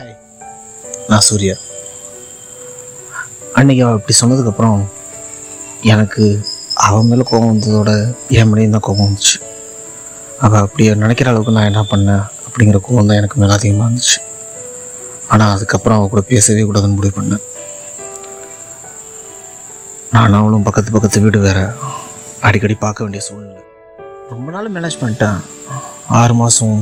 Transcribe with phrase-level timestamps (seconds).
[0.00, 0.14] Hi
[1.08, 1.54] நான் சூர்யா.
[3.58, 4.78] அன்னைக்கு அவள் இப்படி சொன்னதுக்கப்புறம்
[5.92, 6.24] எனக்கு
[6.86, 7.90] அவன் மேலே கோபம் வந்ததோட
[8.36, 9.36] என் மேலேயும் தான் கோபம் வந்துச்சு.
[10.46, 14.18] அவள் அப்படி நினைக்கிற அளவுக்கு நான் என்ன பண்ணேன் அப்படிங்கிற கோபம் தான் எனக்கு மேலே அதிகமாக இருந்துச்சு.
[15.32, 17.44] ஆனால் அதுக்கப்புறம் அவள் கூட பேசவே கூடாதுன்னு முடிவு பண்ணேன்.
[20.16, 21.60] நான் அவளும் பக்கத்து பக்கத்து வீடு வேற
[22.48, 23.62] அடிக்கடி பார்க்க வேண்டிய சூழ்நிலை.
[24.34, 25.40] ரொம்ப நாள் மேனேஜ் பண்ணிட்டேன்.
[26.22, 26.78] ஆறு மாதம்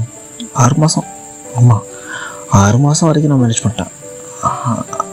[0.65, 1.09] ஆறு மாதம்
[1.59, 1.87] ஆமாம்
[2.63, 3.93] ஆறு மாதம் வரைக்கும் நான் மேனேஜ் பண்ணிட்டேன்.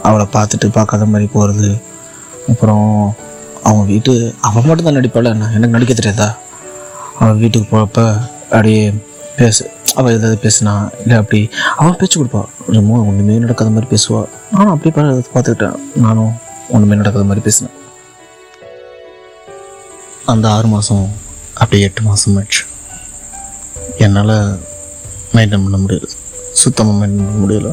[0.08, 1.68] அவளை பார்த்துட்டு பார்க்காத மாதிரி போகிறது
[2.52, 2.88] அப்புறம்
[3.68, 4.12] அவன் வீட்டு
[4.48, 5.50] அவன் மட்டும் தான் நடிப்பாள் என்ன?
[5.56, 6.28] எனக்கு நடிக்க தெரியாதா?
[7.20, 8.00] அவன் வீட்டுக்கு போகிறப்ப
[8.54, 8.82] அப்படியே
[9.38, 9.64] பேசு.
[9.98, 11.40] அவள் ஏதாவது பேசுனா இல்லை அப்படி
[11.80, 14.94] அவன் பேச்சு கொடுப்பாள் ரொம்ப ஒன்றுமே நடக்காத மாதிரி பேசுவாள் நானும் அப்படியே
[15.34, 15.78] பார்த்துக்கிட்டேன்.
[16.04, 16.32] நானும்
[16.74, 17.76] ஒன்றுமே நடக்காத மாதிரி பேசினேன்.
[20.32, 21.06] அந்த ஆறு மாதம்
[21.62, 22.64] அப்படியே எட்டு மாதம் ஆயிடுச்சு
[24.04, 24.36] என்னால்
[25.34, 26.08] மெயின்டைன் பண்ண முடியாது
[26.62, 27.70] சுத்தமாக மெயின்டைன் பண்ண முடியல.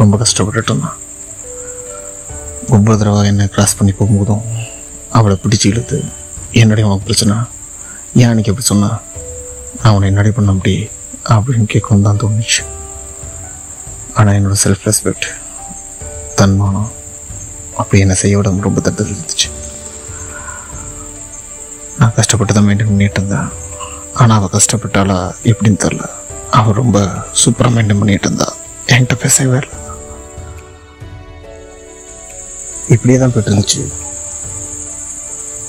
[0.00, 0.98] ரொம்ப கஷ்டப்பட்டுட்டு இருந்தான்
[2.74, 4.44] ஒவ்வொரு தடவை என்னை கிராஸ் பண்ணி போகும்போதும்
[5.18, 5.98] அவளை பிடிச்சி இழுத்து
[6.60, 7.36] என்னுடைய உனக்கு பிரச்சனை.
[8.20, 8.98] ஏன் அன்னைக்கு அப்படி சொன்னான்
[9.80, 10.74] நான் உன்னை என்னடி பண்ண அப்படி
[11.34, 12.62] அப்படின்னு கேட்கணும் தான் தோணுச்சு.
[14.18, 15.28] ஆனால் என்னோடய செல்ஃப் ரெஸ்பெக்ட்
[16.40, 16.90] தன்மானம்
[17.80, 19.48] அப்படி என்னை செய்ய விட ரொம்ப தட்டு இருந்துச்சு
[22.00, 23.48] நான் கஷ்டப்பட்டு தான் மெயின்டைன் பண்ணிகிட்டு இருந்தேன்.
[24.20, 25.18] ஆனால் அவள் கஷ்டப்பட்டாலா
[25.50, 26.04] எப்படின்னு தெரில
[26.58, 26.98] அவர் ரொம்ப
[27.40, 28.48] சூப்பராக மெயின்டைன் பண்ணிட்டு இருந்தா
[28.92, 29.78] என்கிட்ட பேசவே இல்லை.
[32.94, 33.82] இப்படியே தான் போயிட்டு இருந்துச்சு.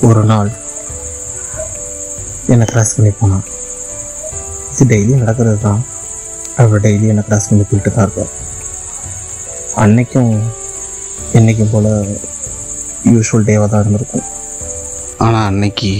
[0.08, 0.50] ஒரு நாள்
[2.53, 3.45] என்னை கிராஸ் பண்ணி போனான்.
[4.72, 5.81] இது டெய்லி நடக்கிறது தான்.
[6.61, 8.33] அவள் டெய்லி என்னை கிராஸ் பண்ணி போயிட்டு தான் இருப்பாள்
[9.83, 10.33] அன்னைக்கும்
[11.38, 11.89] என்னைக்கும் போல்
[13.13, 14.28] யூஸ்வல் டேவாக தான் இருந்திருக்கும்.
[15.25, 15.91] ஆனால் அன்னைக்கு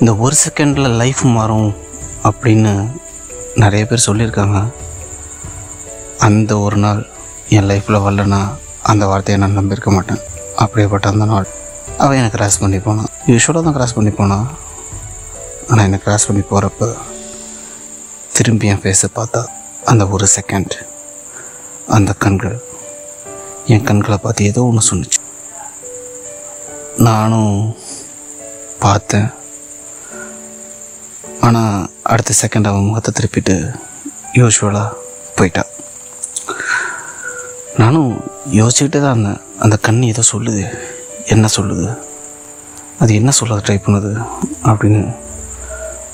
[0.00, 1.70] இந்த ஒரு செகண்டில் லைஃப் மாறும்
[2.28, 2.74] அப்படின்னு
[3.62, 4.58] நிறைய பேர் சொல்லியிருக்காங்க.
[6.26, 7.00] அந்த ஒரு நாள்
[7.56, 8.40] என் லைஃப்பில் வரலன்னா
[8.90, 10.22] அந்த வார்த்தையை நான் நம்பியிருக்க மாட்டேன்.
[10.62, 11.46] அப்படியேப்பட்ட அந்த நாள்
[12.02, 13.10] அவள் எனக்கு கிராஸ் பண்ணி போனான்.
[13.32, 14.46] யூஸ்வலாக தான் கிராஸ் பண்ணி போனான்.
[15.68, 16.88] ஆனால் என்னை கிராஸ் பண்ணி போகிறப்ப
[18.36, 19.42] திரும்பி என் ஃபேஸை பார்த்தா
[19.90, 20.74] அந்த ஒரு செகண்ட்
[21.96, 22.56] அந்த கண்கள்
[23.74, 25.20] என் கண்களை பார்த்து ஏதோ ஒன்று சொன்னிச்சு.
[27.08, 27.56] நானும்
[28.84, 29.28] பார்த்தேன்.
[31.46, 33.74] ஆனால் அடுத்த செகண்ட் அவன் முகத்தை திருப்பிட்டு
[34.34, 34.88] யூஸ்வலாக
[35.36, 35.70] போயிட்டான்
[37.76, 39.40] நானும் யோசிச்சுக்கிட்டே தான் இருந்தேன்.
[39.58, 40.78] அந்த கண் ஏதோ சொல்லுது.
[41.26, 41.98] என்ன சொல்லுது?
[42.98, 44.26] அது என்ன சொல்ல ட்ரை பண்ணுது
[44.64, 45.16] அப்படின்னு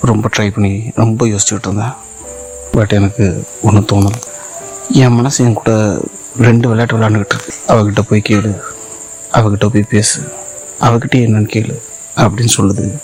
[0.01, 1.93] ரொம்ப ட்ரை பண்ணி ரொம்ப யோசிச்சுக்கிட்டு இருந்தேன்.
[2.73, 4.15] பட் எனக்கு ஒன்றும் தோணல.
[4.91, 5.99] என் மனசு என் கூட
[6.39, 7.55] ரெண்டு விளையாட்டு விளையாண்டுக்கிட்டு இருக்கு.
[7.69, 8.61] அவகிட்ட போய் கேளு.
[9.33, 10.21] அவகிட்ட போய் பேசு.
[10.81, 11.81] அவகிட்ட என்னன்னு கேளு
[12.17, 12.99] அப்படின்னு சொல்லுது.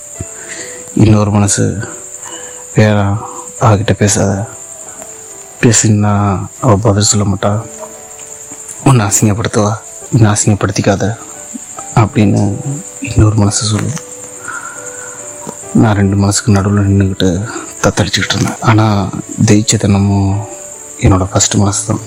[0.94, 1.88] இன்னொரு மனசு
[2.76, 3.18] வேணாம்
[3.66, 4.32] அவகிட்ட பேசாத.
[5.60, 6.10] பேசினா
[6.64, 7.52] அவள் பதில் சொல்ல மாட்டா.
[8.88, 9.70] உன்னை அசிங்கப்படுத்துவா.
[10.14, 11.04] என்னை அசிங்கப்படுத்திக்காத
[12.00, 12.42] அப்படின்னு
[13.08, 14.02] இன்னொரு மனசு சொல்லும்
[15.82, 17.30] நான் ரெண்டு மனசுக்கு நடுவில் நின்றுக்கிட்டு
[17.84, 18.60] தத்தடிச்சுக்கிட்டு இருந்தேன்.
[18.60, 19.08] ஆனால்
[19.48, 20.34] ஜெயிச்ச தினமும்
[21.04, 22.04] என்னோடய ஃபஸ்ட்டு மனசு தான்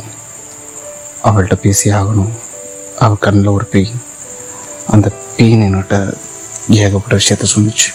[1.30, 2.32] அவள்கிட்ட பேசி ஆகணும்.
[3.06, 3.92] அவள் கண்ணில் ஒரு பெய்
[4.96, 5.98] அந்த பெயின் என்கிட்ட
[6.82, 7.90] ஏகப்பட்ட விஷயத்த சொன்னிச்சு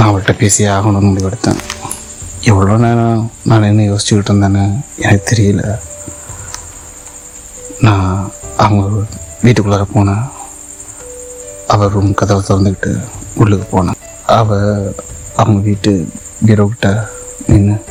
[0.00, 1.58] நான் அவள்கிட்ட பேசி ஆகணும்னு முடிவெடுத்தேன்.
[2.40, 5.78] எவ்வளோ நேரம் நான் என்ன யோசிச்சுக்கிட்டு இருந்தேன்னு எனக்கு தெரியல.
[7.80, 9.06] நான் அவங்க
[9.42, 10.30] வீட்டுக்குள்ளார போனேன்.
[11.66, 13.98] அவள் ரூம் கதவை திறந்துக்கிட்டு உள்ளுக்கு போனேன்.
[14.26, 14.94] அவள்
[15.36, 16.12] அவங்க வீட்டு
[16.46, 16.70] பீரோ
[17.46, 17.84] நின்று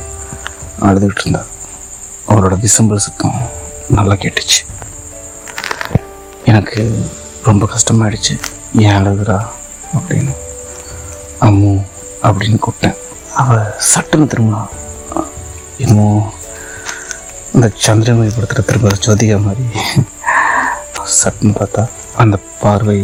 [0.80, 1.44] அழுதுகிட்டு இருந்தா.
[2.28, 3.40] அவளோட விசம்பல் சுத்தம்
[3.88, 4.60] நல்லா கேட்டுச்சு.
[6.44, 7.04] எனக்கு
[7.42, 8.40] ரொம்ப கஷ்டமாயிடுச்சு.
[8.74, 9.46] ஏன் அழுகுறா
[9.98, 10.34] அப்படின்னு.
[11.40, 11.82] அம்மு
[12.26, 12.98] அப்படின்னு கூப்பிட்டேன்.
[13.40, 14.60] அவள் சட்டுன்னு திரும்பினா
[15.82, 16.08] என்னமோ
[17.54, 19.64] இந்த சந்திரமணி படத்தில் திரும்ப ஜோதிகா மாதிரி
[21.20, 21.82] சட்டுன்னு பார்த்தா
[22.22, 22.98] அந்த பார்வை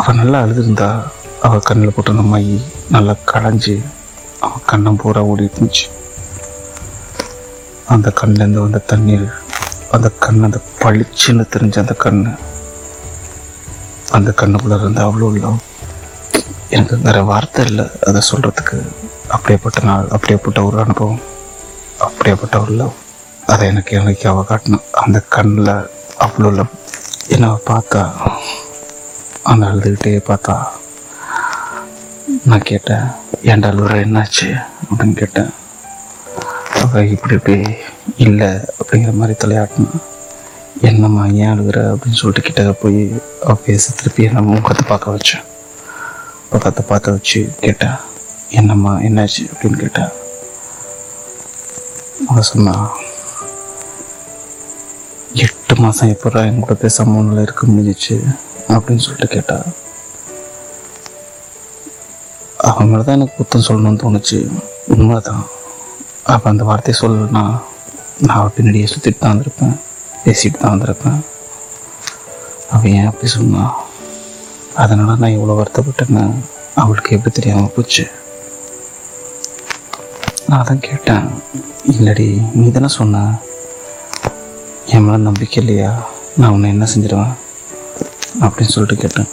[0.00, 0.88] அவள் நல்லா அழுதுருந்தா
[1.46, 2.44] அவள் கண்ணில் போட்டு அந்த மை
[2.94, 3.74] நல்லா களைஞ்சி
[4.44, 5.84] அவன் கண்ணம் பூரா ஓடி இருந்துச்சு.
[7.94, 9.26] அந்த கண்ணிலேருந்து வந்த தண்ணீர்
[9.96, 12.22] அந்த கண் அந்த பளிச்சுன்னு தெரிஞ்ச அந்த கண்
[14.16, 15.60] அந்த கண்ணுக்குள்ளே இருந்து அவ்வளோ லவ்.
[16.70, 17.90] எனக்கு வேறு வார்த்தை இல்லை.
[18.06, 18.92] அதை சொல்கிறதுக்கு
[19.28, 21.20] அப்படியேப்பட்ட நாள் அப்படியேப்பட்ட ஒரு அனுபவம்
[21.98, 22.92] அப்படியேப்பட்ட ஒரு லவ்
[23.46, 26.72] அதை எனக்கு எனக்கு அவள் காட்டினான் அந்த கண்ணில் அவ்வளோ லவ்
[27.28, 28.02] என்னை பார்த்தா
[29.42, 30.66] அந்த அழுதுகிட்டே பார்த்தா
[32.44, 33.06] நான் கேட்டேன்
[33.42, 34.54] ஏன்டா அழுகுற என்னாச்சு?
[34.82, 35.52] அப்படின்னு கேட்டேன்.
[36.80, 37.76] அவள் இப்படி இப்படி
[38.16, 40.00] இல்லை அப்படிங்கிற மாதிரி தலையாட்டினா
[40.80, 41.94] என்னம்மா ஏன் அழுகுற?
[41.94, 45.44] அப்படின்னு சொல்லிட்டு கிட்ட போய் அவள் பேச திருப்பி என்ன முகத்தை பார்க்க வச்சேன்.
[46.54, 47.88] பக்கத்தை பார்த்து வச்சு கேட்டா
[48.50, 49.42] என்னம்மா என்னாச்சு?
[49.52, 50.04] அப்படின்னு கேட்டா
[52.28, 52.74] அவள் சொன்னா
[55.44, 58.16] எட்டு மாதம் எப்படா என் கூட பேசாம உன்னால இருக்க முடிஞ்சிச்சு?
[58.74, 59.56] அப்படின்னு சொல்லிட்டு கேட்டா
[62.58, 64.38] அவன் மேலே தான் எனக்கு குத்தம் சொல்லணும்னு தோணுச்சு.
[64.88, 65.44] உண்மைதான்.
[66.32, 67.42] அப்போ அந்த வார்த்தையை சொல்லலன்னா
[68.18, 69.74] நான் பின்னாடியே சுற்றிட்டு தான் வந்திருப்பேன்
[70.24, 71.18] பேசிட்டு தான் வந்திருப்பேன்.
[72.70, 73.64] அவன் ஏன் அப்படி சொன்னா?
[74.74, 76.22] அதனால் நான் இவ்வளோ வருத்தப்பட்டேன்னு
[76.74, 78.10] அவளுக்கு எப்படி தெரியாமல் போச்சு.
[80.46, 81.26] நான் தான் கேட்டேன்.
[81.92, 83.38] இல்லடி நீ தானே சொன்ன.
[84.86, 86.06] என் மேலே நம்பிக்கை இல்லையா?
[86.36, 87.34] நான் உன்னை என்ன செஞ்சிடுவேன்
[88.40, 89.30] அப்படின்னு சொல்லிட்டு கேட்டேன்.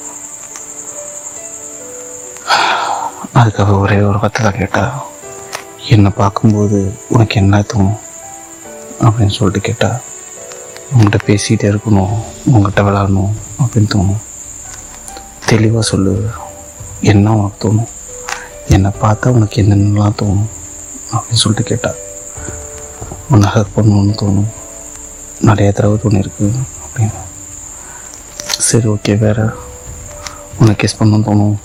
[3.36, 5.04] அதுக்காக ஒரே ஒரு வார்த்தை தான் கேட்டா.
[5.88, 8.00] என்னை பார்க்கும்போது உனக்கு என்ன தோணும்?
[9.00, 10.00] அப்படின்னு சொல்லிட்டு கேட்டா
[10.94, 12.14] உங்கள்கிட்ட பேசிகிட்டே இருக்கணும்.
[12.52, 14.22] உங்கள்கிட்ட விளாடணும் அப்படின்னு தோணும்.
[15.52, 16.30] தெளிவாக சொல்லு.
[17.02, 17.88] என்ன உனக்கு தோணும்?
[18.68, 20.46] என்னை பார்த்தா உனக்கு என்னென்னலாம் தோணும்?
[21.12, 21.96] அப்படின்னு சொல்லிட்டு கேட்டாள்
[23.30, 24.46] உன்னை ஹெல்ப் பண்ணணும்னு தோணும்.
[25.42, 26.52] நிறைய தடவை தோணிருக்கு
[26.86, 27.14] அப்படின்னு.
[28.42, 29.50] சரி ஓகே வேறு.
[30.60, 31.56] உன்னை கிஸ் பண்ணணும்னு தோணும்.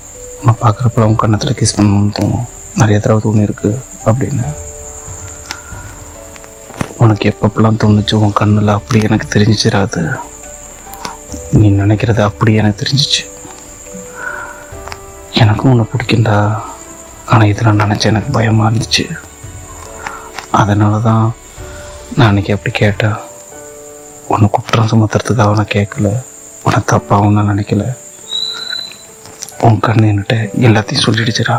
[0.40, 2.44] உன்னை பார்க்குறப்ப உன் கண்ணத்தில் கிஸ் பண்ணணும்னு தோணும்.
[2.74, 4.54] நிறைய தடவை இருக்குது அப்படின்னு.
[6.96, 10.16] உனக்கு எப்பப்பெல்லாம் தோணுச்சு உன் கண்ணில் அப்படி எனக்கு தெரிஞ்சிச்சிடாது.
[11.52, 13.35] நீ நினைக்கிறது அப்படி எனக்கு தெரிஞ்சிச்சு.
[15.46, 16.36] எனக்கும் உன்னை பிடிக்கும்டா.
[17.32, 19.04] ஆனால் இதெல்லாம் நினச்சி எனக்கு பயமாக இருந்துச்சு.
[20.60, 21.24] அதனால தான்
[22.16, 23.18] நான் அன்றைக்கி அப்படி கேட்டேன்.
[24.32, 26.10] உன்னை குற்றம் சுமத்துறதுக்காக நான் கேட்கல.
[26.66, 27.84] உன்னை தப்பாகவும் நான் நினைக்கல.
[29.66, 30.36] உன் கண்ணு என்கிட்ட
[30.68, 31.56] எல்லாத்தையும் சொல்லிடுச்சுடா.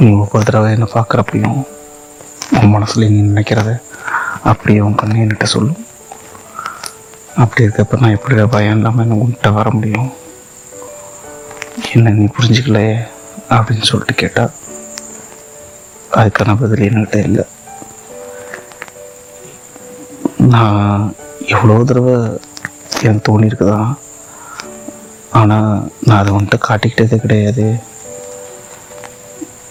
[0.00, 1.58] நீ ஒவ்வொரு தடவை என்னை பார்க்குறப்பையும்
[2.58, 3.70] உன் மனசில் நீ நினைக்கிறத
[4.50, 5.84] அப்படியே உன் கண்ணு என்கிட்ட சொல்லும்
[7.42, 10.08] அப்படி இருக்கப்ப நான் எப்படி பயம் இல்லாமல் என்ன உன்கிட்ட வர முடியும்?
[11.96, 12.96] என்ன நீ புரிஞ்சுக்கலையே?
[13.56, 14.54] அப்படின்னு சொல்லிட்டு கேட்டால்
[16.18, 17.44] அதுக்கான பதில் என்கிட்ட இல்லை.
[20.54, 21.14] நான்
[21.54, 22.14] எவ்வளோ தடவை
[23.06, 23.80] எனக்கு தோணியிருக்குதா
[25.40, 25.72] ஆனால்
[26.06, 27.66] நான் அதை வந்துட்டு காட்டிக்கிட்டதே கிடையாது.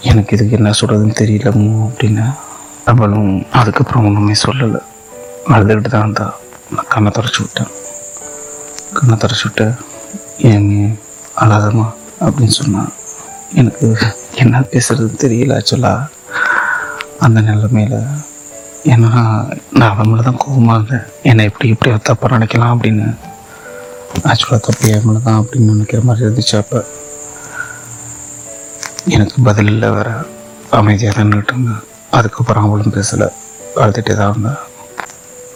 [0.09, 2.25] எனக்கு இதுக்கு என்ன சொல்கிறதுன்னு தெரியலமோ அப்படின்னு
[2.91, 4.81] அவளும் அதுக்கப்புறம் ஒன்றுமே சொல்லலை.
[5.55, 6.27] அழுதுகிட்டு தான் இருந்தா
[6.75, 7.71] நான் கண்ணை தொடச்சி விட்டேன்.
[8.97, 9.75] கண்ணை தொடச்சி விட்டேன்.
[10.51, 10.75] ஏங்க
[11.43, 11.87] அழாதமா
[12.25, 12.91] அப்படின்னு சொன்னான்.
[13.53, 13.97] எனக்கு
[14.35, 16.07] என்ன பேசுறதுன்னு தெரியல ஆக்சுவலாக
[17.19, 17.99] அந்த நிலைமையில்
[18.85, 19.09] ஏன்னா
[19.71, 21.05] நான் அவன் மேலே தான் கோவமாக இருந்தேன்.
[21.23, 23.17] என்னை எப்படி இப்படி தப்பாக நினைக்கலாம் அப்படின்னு.
[24.23, 26.85] ஆக்சுவலாக தப்பு என் மேலே தான் அப்படின்னு நினைக்கிற மாதிரி இருந்துச்சு அப்போ.
[29.05, 30.25] எனக்கு பதில் இல்லை வேற.
[30.69, 31.75] அமைதியாக தான் நின்றுட்டு
[32.11, 33.27] அதுக்கப்புறம் அவளும் பேசலை.
[33.81, 34.59] அழுதுகிட்டே தான் இருந்தேன்.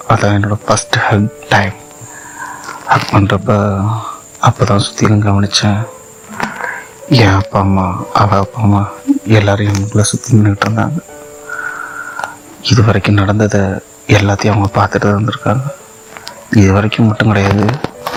[0.09, 1.73] அதான் என்னோடய ஃபஸ்ட் ஹெல்ப் டைம்
[2.85, 3.51] ஹக் பண்ணுறப்ப
[4.39, 5.81] அப்போ தான் சுற்றிலும் கவனித்தேன்
[7.19, 7.85] என் அப்பா அம்மா
[8.19, 8.81] அவள் அப்பா அம்மா
[9.37, 10.99] எல்லாரையும் எங்களுக்குள்ள சுற்றி நின்றுட்டு இருந்தாங்க.
[12.71, 13.61] இது வரைக்கும் நடந்ததை
[14.17, 15.65] எல்லாத்தையும் அவங்க பார்த்துட்டு தான் இருந்திருக்காங்க.
[16.59, 17.65] இது வரைக்கும் மட்டும் கிடையாது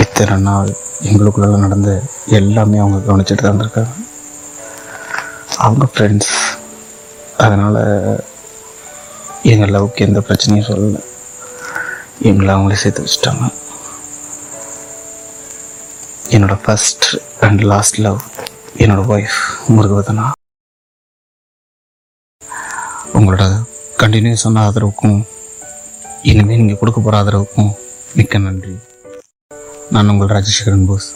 [0.05, 0.70] இத்தனை நாள்
[1.08, 1.91] எங்களுக்குள்ள நடந்த
[2.38, 3.94] எல்லாமே அவங்க கவனிச்சுட்டு தான் இருந்திருக்காங்க.
[5.64, 6.32] அவங்க ஃப்ரெண்ட்ஸ்
[7.46, 7.82] அதனால்
[9.52, 11.02] எங்கள் லவ்க்கு எந்த பிரச்சனையும் சொல்லலை.
[12.31, 13.44] எங்களை அவங்களே சேர்த்து வச்சுட்டாங்க.
[16.37, 17.08] என்னோடய ஃபஸ்ட்
[17.46, 18.20] அண்ட் லாஸ்ட் லவ்
[18.82, 19.41] என்னோட ஒய்ஃப்
[19.75, 20.25] முருகவதனா.
[23.19, 23.44] உங்களோட
[24.00, 25.19] கண்டினியூஸான ஆதரவுக்கும்
[26.31, 27.70] இனிமேல் நீங்கள் கொடுக்க போகிற ஆதரவுக்கும்
[28.17, 28.75] மிக்க நன்றி.
[29.94, 31.08] நான் உங்கள் ராஜசேகரன் போஸ்.